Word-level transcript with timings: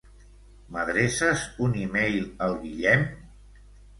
M'adreces 0.75 1.43
un 1.67 1.77
e-mail 1.83 2.17
al 2.47 2.57
Guillem? 2.65 3.05